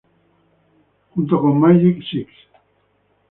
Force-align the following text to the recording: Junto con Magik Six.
Junto 1.13 1.39
con 1.39 1.59
Magik 1.59 2.01
Six. 2.09 2.31